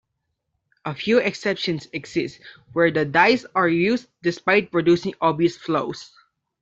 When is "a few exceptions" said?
0.83-1.87